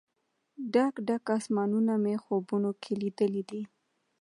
[0.73, 3.61] ډک، ډک اسمانونه مې خوبونو کې لیدلې دي